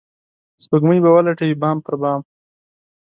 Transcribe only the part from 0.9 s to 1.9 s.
به ولټوي بام